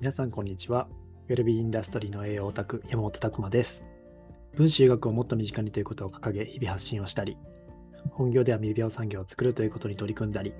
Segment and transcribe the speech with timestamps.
[0.00, 0.88] 皆さんこんにちは。
[1.28, 3.84] ウェルビーインダストリーの栄養オタク山本拓馬です。
[4.56, 7.36] 分子医学をもっと身近にということを掲げ、日々発信をしたり、
[8.12, 10.54] 本業では未病産業を作るということに取り組んだり、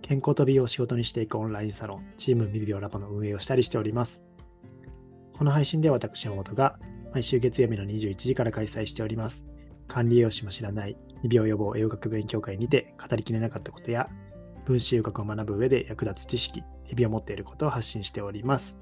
[0.00, 4.22] 健康と美容を仕事にしていくオンラインサロン、チーム未病ラボの運営をしたりしております。
[5.36, 6.78] この配信では私山本が
[7.12, 9.44] 毎週月曜日の21時から開催しております。
[9.88, 14.08] 管理栄養士も知らない未病予防栄養学勉強会にて語りきれなかったことや、
[14.68, 18.76] 分子医学を学ぶ上で役立つ知識、日々を持っていることを発信しております。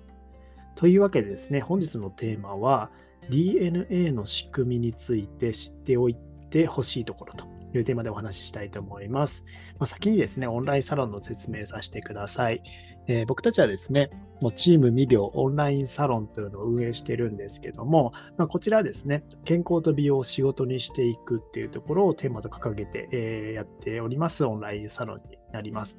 [0.75, 2.91] というわけでですね、本日のテーマは
[3.31, 6.17] DNA の仕組みについて知っておい
[6.51, 9.45] てほしいところというテーマでお話ししたいと思います。
[9.79, 12.63] まあ、先にですね、オンラインサロンの説明させてください。
[13.09, 14.11] えー僕たちはですね、
[14.41, 25.97] もうチーム未病オンラインサロンというのを運営してるんですけども、まあ、こちらはですね、健康と美容を仕事にしていくっていうところをテーマと掲げて、えーやっておりますオンラインサロンになります。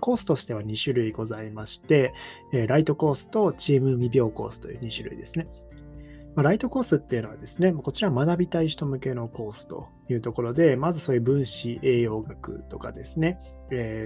[0.00, 2.12] コースとしては2種類ございまして、
[2.52, 5.46] ライトコースとチーム未病コースという2種類ですね。
[6.36, 13.40] ライトコースっていうのはですね、こちら学びたい人向けのコースというところで、まずそういう分子栄養学とかですね、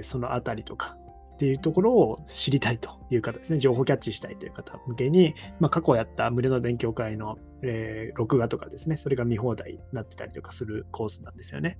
[0.02, 0.96] そのあたりとか
[1.34, 11.78] っていうところを知りたいという方ですね、情報キャッチしたいという方向けに、まあ、過去やった無料の勉強会の、えー録画とかですね、それが見放題になってたりとかするコースなんですよね。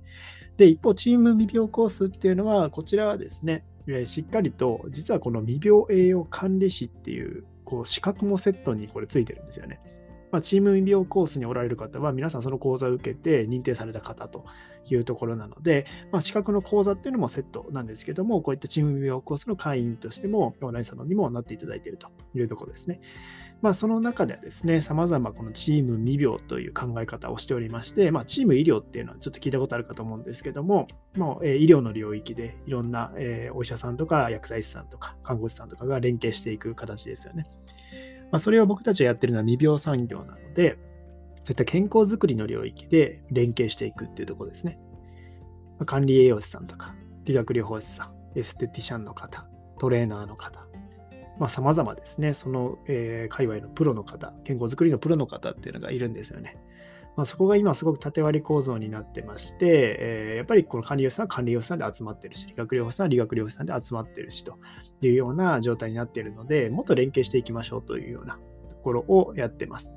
[0.57, 9.79] で、一方、チーム未病コースっていうのは、こちらはですね、えーしっかりと、実はこの未病栄養管理士っていう、こう資格もセットにこれついてるんですよね。
[10.35, 14.43] まあ、チーム未病コースにおられる方は、皆さんその講座を受けて認定された方と
[14.89, 22.99] いうところなので、まあ、資格の講座っていうのもセットなんですけども、こういったチーム未病コースの会員としても、オンラインサロンにもなっていただいているというところですね。
[23.61, 33.13] まあ、その中ではですね、様々このチーム未病という考え方をしておりまして、まあ、チーム医療っていうのはちょっと聞いたことあるかと思うんですけども、もうえー医療の領域でいろんな、
[33.53, 37.47] お医者さんとか薬剤師さんとか看護師さんとかが連携していく形ですよね。
[38.35, 40.77] まあ、それを僕たちがやってるのは未病産業なので、
[41.45, 44.77] そういった健康づくりの領域で連携していくっていうところですね。
[45.77, 49.47] まあ管理栄養士さんとか、理学療法士さん、エステティシャンの方、
[49.79, 50.67] トレーナーの方、
[51.39, 56.57] まあ、様々ですね、その、えー界隈のプロの方、健康づくりのプロの方っていうのがいるんですよね。
[57.15, 64.57] まあ、そこが今すごく縦割り構造になってまして、えーやっぱりこの管理栄養士さんは管理栄養士さんで集まってるし、理学療法士さんは理学療法士さんで集まってるしと
[65.01, 68.37] いうような状態になっているので、もっと連携していきましょうというような
[68.69, 69.93] ところをやってます。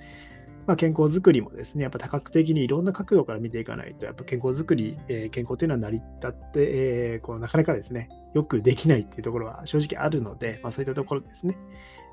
[0.67, 11.57] まあ、健康づくりもですね、やっぱ多角的にいろんな角度から見ていかないと、やっぱ健康づくり、えー健康というのは成り立って、えーこうなかなかですね、よくできないっていうところは正直あるので、まあ、そういったところですね、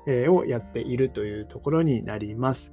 [0.06, 2.72] えーをやっているというところになります。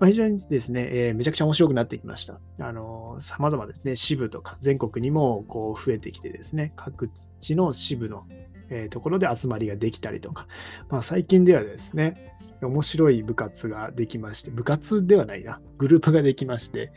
[0.00, 2.40] まあ、非常にですね、えーめちゃくちゃ面白くなってきました。
[2.58, 8.26] あのー、様々ですね、支部とか全国にもこう増えてきてですね、各地の支部の、
[8.70, 10.46] えーところで集まりができたりとか、
[10.90, 16.92] まあ、最近ではですね、面白い部活ができまして、部活ではないな、グループができまして、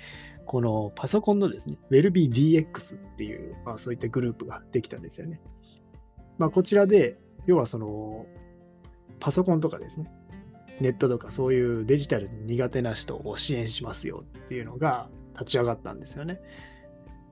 [0.48, 5.42] このパソコンのですね、ウェルビー DX っていう、まあ、そういったグループができたんですよね。
[6.38, 8.26] まあ、こちらで、要はその、
[9.20, 10.10] パソコンとかですね、
[10.80, 16.40] ネットとかそういうデジタルに苦手な人を支援しますよっていうのが立ち上がったんですよね。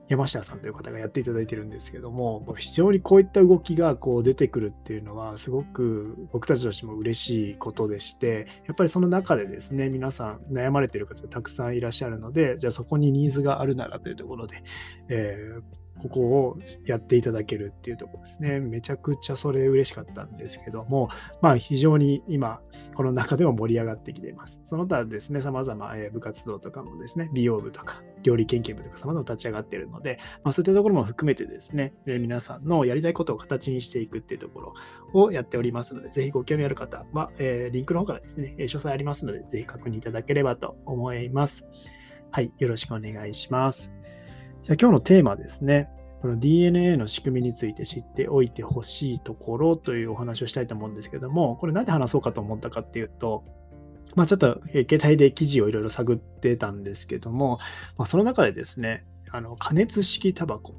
[0.08, 14.62] 山下さんという方がやっていただいてるんですけども、非常にこういった動きがこう出てくるっていうのは、すごく僕たちとしても嬉しいことでして、やっぱりその中でですね、皆さん悩まれてる方がたくさんいらっしゃるので、じゃあそこにニーズがあるならというところで、
[15.08, 18.60] えーここをやっていただけるっていうところですね。
[18.60, 21.08] めちゃくちゃそれ嬉しかったんですけども、
[21.40, 22.60] まあ非常に今、
[22.94, 24.60] この中でも盛り上がってきています。
[24.64, 34.74] その他ですね、様々、部活動とかもですね、美容部とか、料理研究部とか様々立ち上がっているので、まあそういったところも含めてですね、皆さんのやりたいことを形にしていくっていうところ
[35.12, 41.64] をやっておりますので、ぜひご興味ある方は、えーリンクの方からですね、詳細ありますので、ぜひ確認いただければと思います。
[42.30, 43.90] はい、よろしくお願いします。
[44.66, 45.88] じゃあ今日のテーマですね。
[46.20, 53.44] この DNA の仕組みについて知っておいてほしいところというお話をしたいと思うんですけども、これなんで話そうかと思ったかっていうと、
[54.16, 57.60] まあちょっと携帯で記事をいろいろ探ってたんですけども、
[57.96, 60.74] まあ、その中でですね、あの加熱式タバコ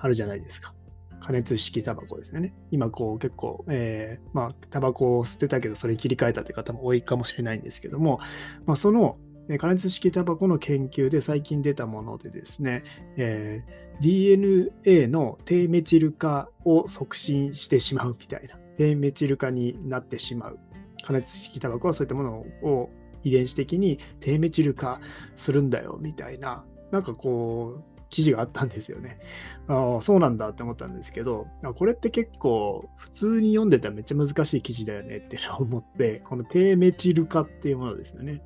[0.00, 0.72] あるじゃないですか。
[1.20, 2.54] 加熱式タバコですよね。
[2.70, 8.18] 今こう結構、えーまあタバコを捨てたけどそれ切り替えたという方も多いかもしれないんですけども、
[8.64, 9.18] まあ、その
[9.58, 12.82] 加熱式タバコの研究で最近出たものでですね、
[13.16, 20.58] えー DNA の低メチル化を促進してしまうみたいな、低メチル化になってしまう。
[21.02, 22.90] 加熱式タバコはそういったものを
[23.22, 25.00] 遺伝子的に低メチル化
[25.34, 29.18] するんだよみたいな、なんかこう、記事があったんですよね。
[29.66, 31.46] ああ、そうなんだって思ったんですけど、
[31.76, 38.42] これって結構普通に読んでたらめっちゃ難しい記事だよねって思って、この低メチル化っていうものですよね。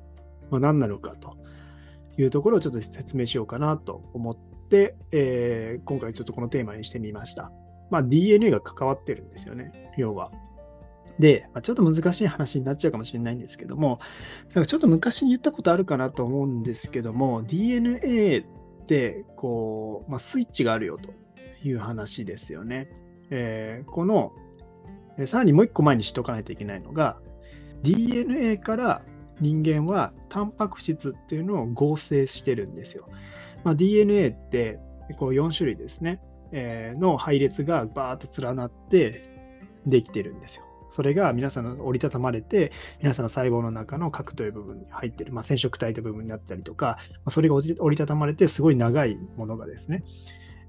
[0.51, 1.37] まあ、何なのかと
[2.17, 4.37] いうところをちょっと説明しようかなと思っ
[4.69, 7.51] て、えー、今回ちょっとこのテーマにしてみました。
[7.89, 10.31] まあ、DNA が関わってるんですよね、要は。
[11.19, 13.99] で、まあ、ちょっと難しい話になっちゃうかもしれないんですけども、
[14.53, 21.13] なんかちょっと昔に言ったことあるかなと思うんですけども、DNA ってこう、まあ、スイッチがあるよと
[21.63, 22.89] いう話ですよね。
[23.29, 24.33] えー、この、
[25.17, 27.19] え、さらにもう一個前に知っておかないといけないのが、
[27.83, 29.01] DNA から
[29.41, 33.09] 人間はタンパク質っていうのを合成してるんですよ。
[33.63, 34.79] まあ、DNA って
[35.17, 36.21] こう4種類ですね、
[36.51, 39.21] えー、の配列がバーッと連なって
[39.85, 40.63] できてるんですよ。
[40.89, 50.03] それが皆さんの折りたたまれて、皆さんの細胞の中の核という部分に入ってる、まあ、染色体という部分になったりとか、まあ、それが折りたたまれて、すごい長いものがですね、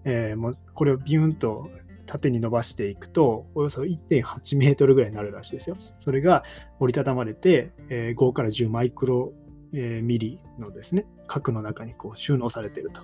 [0.05, 1.69] えー、もうこれをビューンと
[2.07, 5.77] 縦に伸ばしていくと、およそ1.8メートルぐらいになるらしいですよ。
[6.01, 6.45] それが
[6.81, 9.33] 折りたたまれて、えー、5から10マイクロ、
[9.73, 13.01] ミリのですね、核の中にこう収納されていると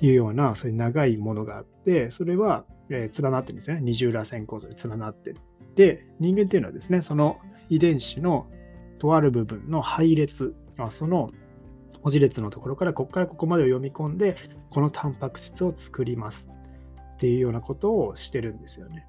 [0.00, 3.82] いうような、そういう長いものがあって、それは、連なってるんですよね。
[3.82, 5.36] 二重らせん構造で連なってる。
[5.74, 8.46] で、人間っていうのはですね、その遺伝子の
[8.98, 10.54] とある部分の配列、
[10.90, 11.30] その
[12.02, 14.36] 文字列のところからここからここまでを読み込んで、
[14.70, 16.48] このタンパク質を作ります
[17.22, 19.06] っていうようなことをしてるんですよね。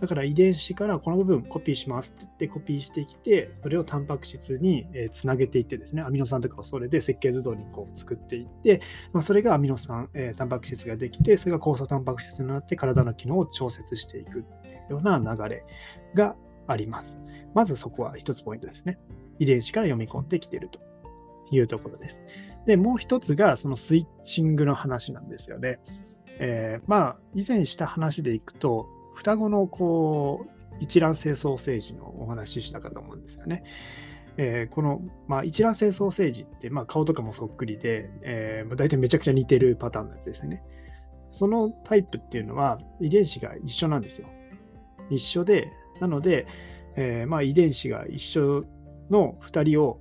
[0.00, 8.80] だから遺伝子からこの部分コピーしますって言ってコピーしてきて、それをタンパク質につなげていってですね、アミノ酸とかをそれで設計図通りにこう作っていって、
[9.12, 14.44] まあ、それがアミノ酸、え、タンパク質ができて、それが酵素タンパク質になって体の機能を調節していく
[14.88, 15.64] ような流れ
[16.14, 16.36] が
[16.68, 17.18] あります。
[17.54, 19.00] まずそこは一つポイントですね。
[19.40, 20.78] 遺伝子から読み込んできてると
[21.50, 22.20] いうところです。
[22.66, 25.80] で、もう一つがそのスイッチングの話なんですよね。
[26.38, 33.64] えー、まあ、以前した話でいくと、双子のこう一卵性ソーセージのお話ししたかと思うんですよね。
[34.36, 40.62] えー、この、まあ、一卵性ソーセージって、まあ、顔とかもそっくりで、えー、大体めちゃくちゃ似てるパターンのやつですよね。
[41.32, 44.28] そのタイプっていうのは遺伝子が一緒なんですよ。
[45.10, 46.46] 一緒で、なので、
[46.96, 48.64] えーまあ、遺伝子が一緒
[49.10, 50.00] の2人を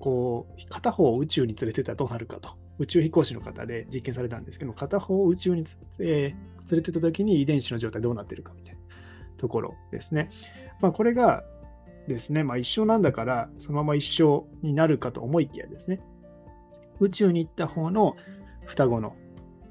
[0.00, 2.56] こう片方を宇宙に連れてたらどうなるかと。
[2.78, 5.64] 宇宙飛行士の方で実験されたんですけど片方を宇宙に、
[6.00, 6.34] えー、連
[6.70, 8.80] れてった時に遺伝子の状態どうなってるかみたいな
[9.36, 10.28] ところですね。
[10.80, 11.44] まあ、これが
[12.08, 16.00] ですね、まあ、一緒なんだからそのまま一緒になるかと思いきやですね
[17.00, 18.16] 宇宙に行った方の
[18.66, 19.16] 双子の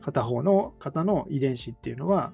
[0.02, 2.34] 片方の方の遺伝子っていうのは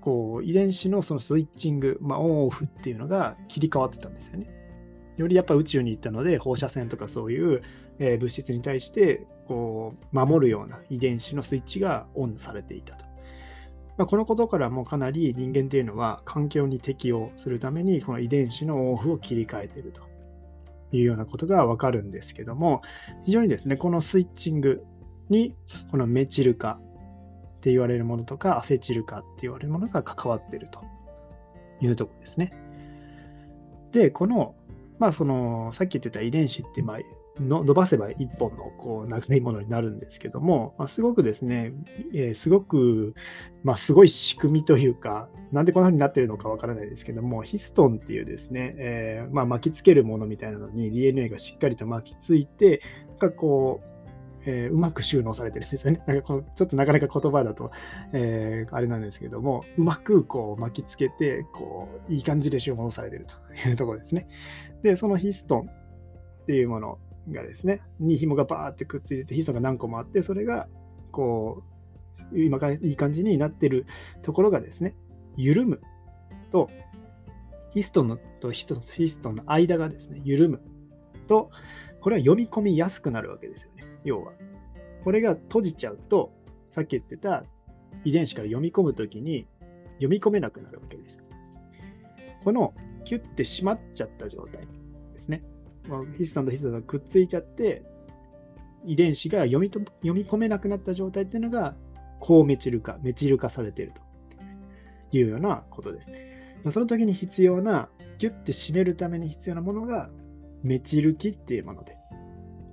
[0.00, 4.50] こう遺伝子のそのスイッチング、まあ、オンオフっていうのが切り替わってたんですよね。
[5.16, 7.62] よりやっぱ宇宙に行ったので放射線とかそういう、
[7.98, 13.04] えー、物質に対してこう守るような遺伝子のスイッチがオンされていたと。
[13.96, 20.00] まあ、このことからもかなり人間っていうのは環境に適応するためにこの遺伝子のオンオフを切り替えていると
[20.90, 22.82] いうようなことがわかるんですけども
[23.24, 24.84] 非常にですねこのスイッチング
[25.28, 25.54] に
[25.90, 30.80] このメチル化って言われるものとかアセチル化って言われるものが関わっていると
[31.80, 32.52] いうところですね。
[33.92, 34.56] でこの
[34.98, 36.98] まあそのさっき言ってた遺伝子ってまあ
[37.40, 41.72] の伸ばせば一本のこう長いものになるんですけども、まあ、すごくですね、
[42.12, 43.14] えー、すごく、
[43.64, 53.93] まあ、すごい仕組みというか、なんでこんな風になってるのかわからないですけども、ヒストンっていうですね、えー、まあ、巻きつけるものみたいなのに DNA がしっかりと巻きついて、なんかこう、
[54.46, 56.02] えー、うまく収納されてるんですよね。
[56.06, 57.70] なんかこうちょっとなかなか言葉だと、
[58.12, 63.36] えー、あれなんですけども、うまくこう巻きつけて、こう、いい感じで収納されてると
[63.68, 64.28] いうところですね。
[64.82, 66.98] で、そのヒストンっていうもの
[67.30, 70.68] がですね、に紐がバーってくっついてて、ヒストンが何個もあって、それが、
[71.10, 71.62] こ
[72.32, 73.86] う、今からいい感じになってる
[74.22, 74.94] ところがですね、
[75.36, 75.80] 緩む
[76.50, 76.68] と、
[77.72, 80.60] ヒストンとヒストンの間がですね、緩む
[81.26, 81.50] と、
[82.00, 83.70] これは読み込みやすくなるわけですよ、
[84.04, 84.32] 要は。
[85.02, 86.32] これが閉じちゃうと、
[86.70, 87.44] さっき言ってた
[88.04, 89.46] 遺伝子から読み込むときに
[89.94, 91.22] 読み込めなくなるわけです。
[92.42, 94.66] このキュッて閉まっちゃった状態
[95.14, 95.42] ですね。
[96.16, 97.82] ヒストンとヒストンがくっついちゃって、
[98.86, 101.74] 遺伝子が読みと読み込めなくなった状態っていうのが、
[102.20, 103.92] 高メチル化、メチル化されている
[105.10, 106.10] というようなことです。
[106.70, 110.10] その時に必要な、ギュッて締めるために必要なものが、
[110.62, 111.96] メチル基っていうもので、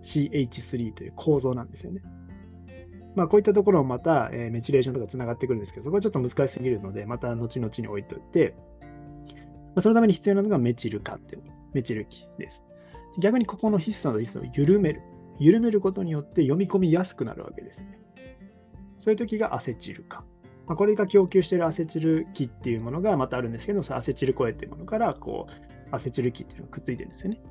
[0.03, 2.01] CH3 という構造なんですよね。
[3.15, 8.55] まあ、こういったところもまた、えー、メチレーションとかつながってくるんですけど、そこはちょっと難しすぎるので、また後々に置いといて、
[9.73, 11.43] まあ、そのために必要なのがメチル化っていう、
[11.73, 12.63] メチル基です。
[13.19, 15.01] 逆にここのヒストンとヒストを緩める。
[15.39, 17.99] 緩めることによって読み込みやすくなるわけですね。
[18.97, 20.23] そういう時がアセチル化。
[20.67, 27.41] まあ、これが供給しているアセチル基っていうものがまたあるんですけど、そのアセチルコエっていうものからこうアセチル基っていうのがくっついてるんですよね。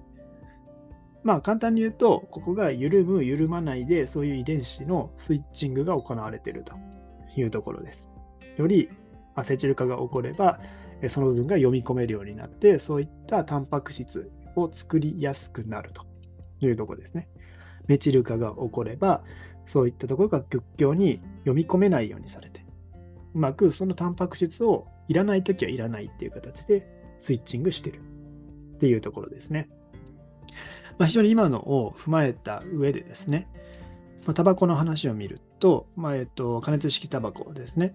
[1.22, 6.74] まあ簡単に言うと、ここが緩む、緩まないで、そういう遺伝子のスイッチングが行われていると
[7.36, 8.06] いうところです。
[8.56, 8.88] より
[9.34, 10.60] アセチル化が起これば、
[11.08, 16.04] その部分が読み込めるようになって、そういったタンパク質を作りやすくなると
[16.60, 17.28] いうところですね。
[17.86, 19.22] メチル化が起これば、
[19.66, 22.64] そういったところが極境に読み込めないようにされて、
[23.34, 26.86] うまくそのタンパク質をいらないときはいらないっていう形で
[27.18, 28.00] スイッチングしてる
[28.74, 29.68] っていうところですね。
[31.00, 33.48] まあ、非常に今のを踏まえた上でですね、
[34.26, 37.94] まあ、タバコの話を見ると、まあ、えっと、加熱式タバコですね、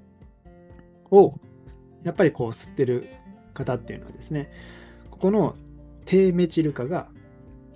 [1.11, 1.35] を
[2.03, 3.07] やっぱりこう吸ってる
[3.53, 4.49] 方っていうのはですね、
[5.11, 5.55] ここの
[6.05, 7.07] 低メチル化が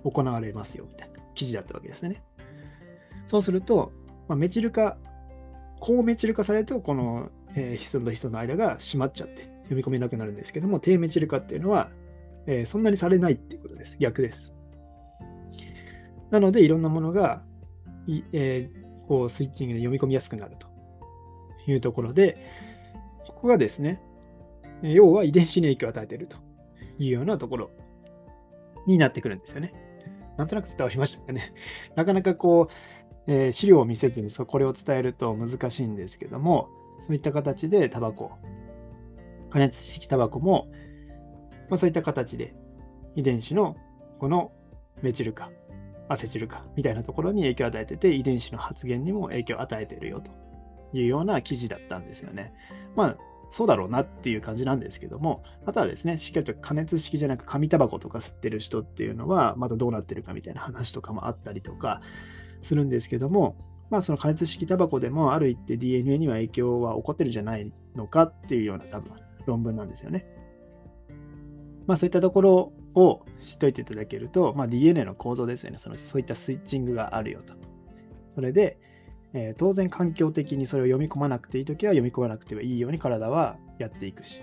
[0.02, 2.24] 行われますよみたいな記事だったわけですね。
[3.26, 3.92] そうすると、
[4.26, 4.98] まあ、メチル化、
[5.78, 11.88] 高メチル化されると、この、えー、ヒストンとヒストンの間が閉まっちゃって読み込めなくなるんですけども、低メチル化っていうのは、
[12.46, 13.96] えー、そんなにされないっていうことです。
[14.00, 14.49] 逆です。
[16.30, 17.44] なので、いろんなものが、
[18.32, 20.68] えー、こうスイッチングで読み込みやすくなると
[21.66, 22.38] いうところで、
[23.26, 24.00] ここがですね、
[24.82, 26.36] 要は遺伝子に影響を与えていると
[26.98, 27.70] いうようなところ
[28.86, 29.74] になってくるんですよね。
[30.36, 31.52] なんとなく伝わりましたかね。
[31.96, 36.68] なかなかこう、えー、資料を見せずにそこれを伝えると難しいんですけども、
[37.00, 38.32] そういった形でタバコ、
[39.50, 40.68] 加熱式タバコも、
[41.68, 42.54] まあ、そういった形で
[43.16, 43.76] 遺伝子の
[44.18, 44.52] この
[45.02, 45.50] メチル化、
[46.10, 50.32] アセチル化みたいなところに影響を与えてて、遺伝子の発現にも影響を与えているよと
[50.92, 52.52] いうような記事だったんですよね。
[52.96, 53.16] まあ、
[53.52, 62.00] そうだろうなっていう感じなんですけども、あとはですね、しっかりと加熱式じゃなく紙タバコとか吸ってる人っていうのは、またどうなってるかみたいな話とかもあったりとか
[62.62, 63.56] するんですけども、
[63.88, 69.12] まあその加熱式タバコでもある一定 DNA には影響は起こってるんじゃないのかっていうような多分
[69.46, 70.26] 論文なんですよね。
[71.86, 75.96] まあそういったところを知っておいていただけると、まあ、DNA の構造ですよねその。
[75.96, 77.54] そういったスイッチングがあるよと。
[78.34, 78.78] それで、
[79.32, 84.40] えー、当然環境的にそれを読み込まなくていいときは読み込まなくてはいいように体はやっていくし、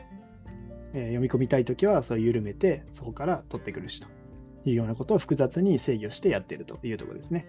[0.94, 4.08] えー、読み込みたいときはそれを緩めてそこから取ってくるしと
[4.66, 7.46] いうようなことを複雑に制御してやっているというところですね。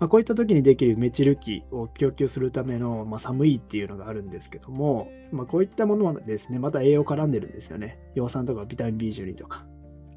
[0.00, 7.98] まあ、こういった時にできるメチル基を供給するための、まあ、寒いっていうのがあるんですけども、まあ、こういったものはですね、また栄養絡んでるんですよね。
[8.16, 9.66] 葉酸とかビタミン B12 とか、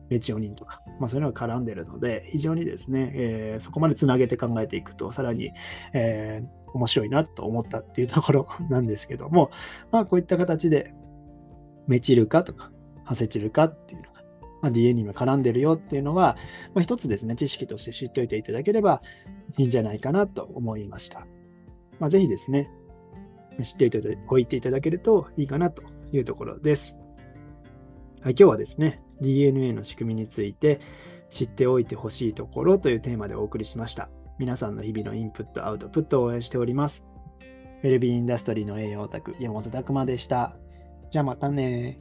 [0.09, 5.51] メチオニンとか、まあ、そういうのが絡んでるので、非常にですね、えー、そこまでつなげて考えていくと、さらに、
[5.93, 9.51] えー、面白いなと思ったっていうところ なんですけども、
[9.91, 10.93] まあ、こういった形で、
[11.87, 12.71] メチル化とか、
[13.03, 14.12] ハセチル化っていうの、
[14.63, 16.37] まあ、DNA にも絡んでるよっていうのは、
[16.73, 19.01] まあ、一つですね、知識として知っておいていただければ
[19.57, 21.27] いいんじゃないかなと思いました。
[21.99, 22.71] まあ、ぜひですね、
[23.61, 26.97] 知っておいていただけるといいかなというところです。
[28.21, 30.79] はい、今日はですね、DNA の仕組みについて
[31.29, 34.09] 知っておいてほしいところというテーマでお送りしました。
[34.39, 37.03] 皆さんの日々のインプット、アウトプットを応援しております。
[37.83, 40.55] ウェルビーインダストリーの栄養オタク、山本拓馬でした。
[41.09, 41.99] じゃあまたね